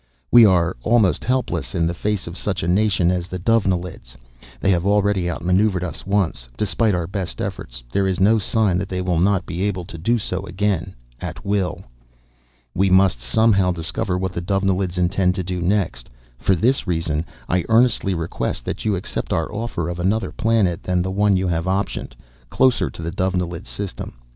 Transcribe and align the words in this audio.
"We 0.31 0.47
are 0.47 0.75
almost 0.81 1.23
helpless 1.23 1.75
in 1.75 1.85
the 1.85 1.93
face 1.93 2.25
of 2.25 2.35
such 2.35 2.63
a 2.63 2.67
nation 2.67 3.11
as 3.11 3.27
the 3.27 3.37
Dovenilids. 3.37 4.17
They 4.59 4.71
have 4.71 4.83
already 4.83 5.29
outmaneuvered 5.29 5.83
us 5.83 6.07
once, 6.07 6.49
despite 6.57 6.95
our 6.95 7.05
best 7.05 7.39
efforts. 7.39 7.83
There 7.91 8.07
is 8.07 8.19
no 8.19 8.39
sign 8.39 8.79
that 8.79 8.89
they 8.89 8.99
will 8.99 9.19
not 9.19 9.45
be 9.45 9.61
able 9.61 9.85
to 9.85 9.99
do 9.99 10.17
so 10.17 10.43
again, 10.47 10.95
at 11.19 11.45
will. 11.45 11.83
"We 12.73 12.89
must, 12.89 13.21
somehow, 13.21 13.69
discover 13.73 14.17
what 14.17 14.31
the 14.33 14.41
Dovenilids 14.41 14.97
intend 14.97 15.35
to 15.35 15.43
do 15.43 15.61
next. 15.61 16.09
For 16.39 16.55
this 16.55 16.87
reason, 16.87 17.23
I 17.47 17.63
earnestly 17.69 18.15
request 18.15 18.65
that 18.65 18.83
you 18.85 18.95
accept 18.95 19.31
our 19.31 19.53
offer 19.53 19.87
of 19.87 19.99
another 19.99 20.31
planet 20.31 20.81
than 20.81 21.03
the 21.03 21.11
one 21.11 21.37
you 21.37 21.47
have 21.47 21.65
optioned, 21.65 22.13
closer 22.49 22.89
to 22.89 23.01
the 23.03 23.11
Dovenilid 23.11 23.67
system. 23.67 24.15